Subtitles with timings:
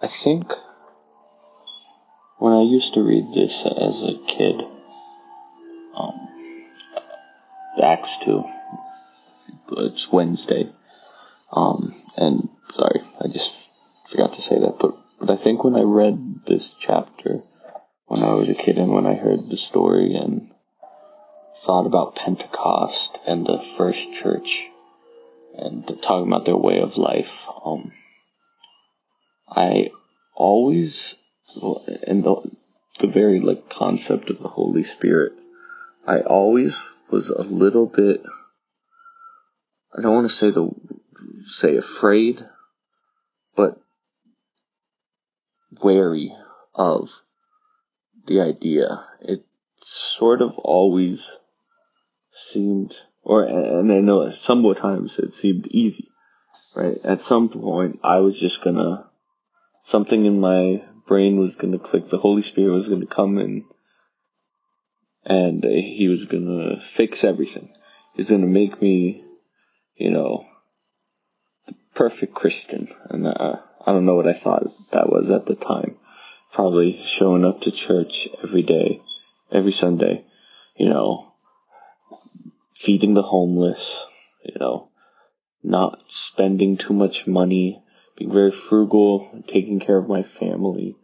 [0.00, 0.52] I think
[2.38, 4.60] when I used to read this as a kid,
[5.94, 6.28] um,
[7.82, 8.44] Acts 2,
[9.78, 10.70] it's Wednesday,
[11.52, 13.54] um, and sorry, I just
[14.10, 17.42] forgot to say that, but, but I think when I read this chapter
[18.06, 20.48] when I was a kid and when I heard the story and
[21.64, 24.68] thought about Pentecost and the first church
[25.56, 27.92] and talking about their way of life, um,
[29.48, 29.90] I
[30.34, 31.14] always,
[32.06, 32.50] and the,
[32.98, 35.32] the very like concept of the Holy Spirit,
[36.06, 36.80] I always
[37.10, 38.22] was a little bit,
[39.96, 40.70] I don't want to say the,
[41.46, 42.44] say afraid,
[43.54, 43.80] but
[45.82, 46.32] wary
[46.74, 47.10] of
[48.26, 49.04] the idea.
[49.20, 49.44] It
[49.78, 51.38] sort of always
[52.32, 56.08] seemed, or, and I know at some times it seemed easy,
[56.74, 56.98] right?
[57.04, 59.08] At some point, I was just gonna
[59.86, 62.08] something in my brain was going to click.
[62.08, 63.64] The Holy Spirit was going to come in
[65.24, 67.68] and he was going to fix everything.
[68.16, 69.22] He's going to make me,
[69.94, 70.44] you know,
[71.68, 72.88] the perfect Christian.
[73.10, 75.96] And uh, I don't know what I thought that was at the time.
[76.52, 79.02] Probably showing up to church every day,
[79.52, 80.24] every Sunday,
[80.76, 81.32] you know,
[82.74, 84.04] feeding the homeless,
[84.44, 84.88] you know,
[85.62, 87.84] not spending too much money
[88.16, 90.96] being very frugal, taking care of my family,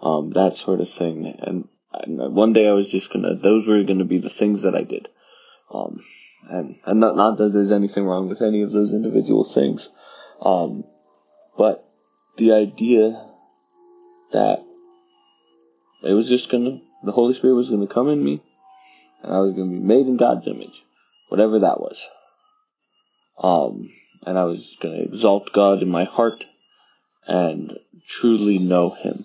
[0.00, 1.26] um, that sort of thing.
[1.26, 4.74] And, and, one day I was just gonna, those were gonna be the things that
[4.74, 5.08] I did.
[5.72, 6.00] Um,
[6.48, 9.88] and, and not, not that there's anything wrong with any of those individual things.
[10.42, 10.84] Um,
[11.56, 11.84] but
[12.36, 13.26] the idea
[14.32, 14.60] that
[16.02, 18.42] it was just gonna, the Holy Spirit was gonna come in me,
[19.22, 20.84] and I was gonna be made in God's image,
[21.28, 22.06] whatever that was.
[23.40, 23.90] Um,
[24.26, 26.44] and I was going to exalt God in my heart
[27.26, 29.24] and truly know Him.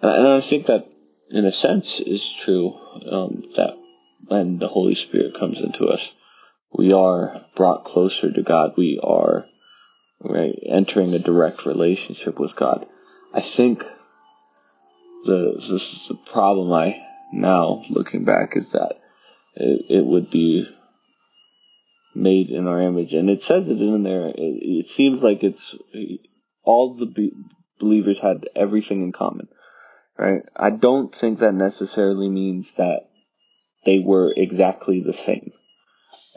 [0.00, 0.86] And I think that,
[1.30, 2.74] in a sense, is true
[3.10, 3.76] um, that
[4.26, 6.12] when the Holy Spirit comes into us,
[6.72, 8.74] we are brought closer to God.
[8.76, 9.46] We are
[10.20, 12.86] right, entering a direct relationship with God.
[13.32, 13.84] I think
[15.24, 19.00] the, the, the problem I now looking back is that
[19.54, 20.68] it, it would be
[22.24, 24.26] made in our image, and it says it in there.
[24.26, 25.76] It, it seems like it's
[26.64, 27.36] all the be-
[27.78, 29.46] believers had everything in common,
[30.18, 30.42] right?
[30.56, 33.10] I don't think that necessarily means that
[33.84, 35.52] they were exactly the same,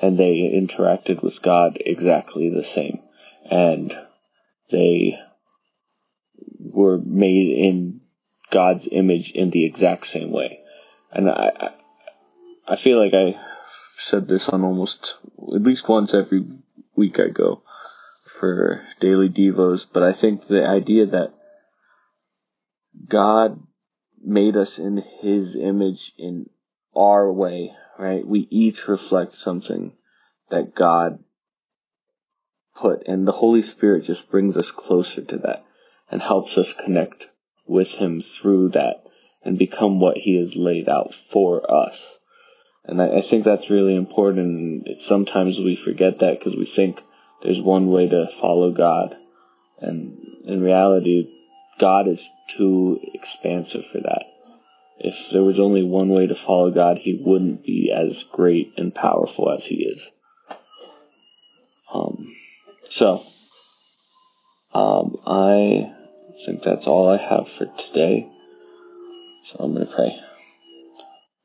[0.00, 3.00] and they interacted with God exactly the same,
[3.50, 3.94] and
[4.70, 5.18] they
[6.58, 8.00] were made in
[8.50, 10.60] God's image in the exact same way.
[11.12, 11.70] And I, I,
[12.72, 13.38] I feel like I
[13.96, 15.16] said this on almost
[15.54, 16.44] at least once every
[16.96, 17.62] week I go
[18.26, 21.34] for daily devos, but I think the idea that
[23.08, 23.60] God
[24.22, 26.48] made us in His image in
[26.96, 28.26] our way, right?
[28.26, 29.92] We each reflect something
[30.50, 31.22] that God
[32.74, 35.64] put, and the Holy Spirit just brings us closer to that
[36.10, 37.30] and helps us connect
[37.66, 39.04] with Him through that
[39.42, 42.18] and become what He has laid out for us.
[42.84, 44.86] And I, I think that's really important.
[44.86, 47.00] And sometimes we forget that because we think
[47.42, 49.16] there's one way to follow God.
[49.80, 51.28] And in reality,
[51.78, 54.24] God is too expansive for that.
[54.98, 58.94] If there was only one way to follow God, He wouldn't be as great and
[58.94, 60.10] powerful as He is.
[61.92, 62.34] Um,
[62.88, 63.22] so,
[64.72, 65.92] um, I
[66.44, 68.28] think that's all I have for today.
[69.46, 70.16] So I'm going to pray.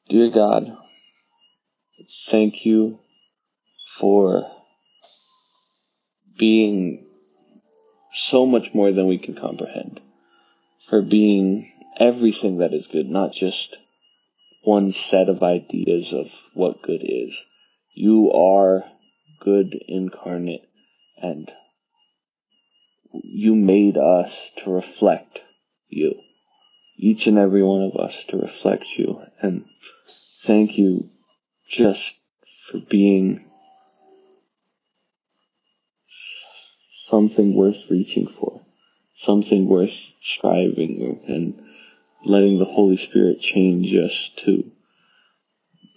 [0.10, 0.78] Dear God,
[2.30, 3.00] thank you
[3.98, 4.50] for
[6.38, 7.06] being
[8.14, 10.00] so much more than we can comprehend,
[10.88, 13.78] for being everything that is good, not just
[14.64, 17.46] one set of ideas of what good is.
[17.94, 18.84] You are
[19.40, 20.68] good incarnate
[21.22, 21.50] and
[23.14, 25.44] you made us to reflect
[25.88, 26.14] you.
[26.98, 29.22] Each and every one of us to reflect you.
[29.42, 29.66] And
[30.44, 31.10] thank you
[31.70, 32.16] just
[32.72, 33.46] for being
[37.08, 38.62] something worth reaching for,
[39.16, 41.54] something worth striving and
[42.26, 44.72] letting the Holy Spirit change us to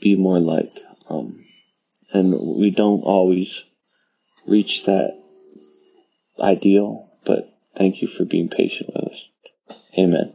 [0.00, 0.78] be more like.
[1.08, 1.44] Um,
[2.12, 3.64] and we don't always
[4.46, 5.18] reach that
[6.38, 9.28] ideal, but thank you for being patient with us.
[9.98, 10.34] Amen.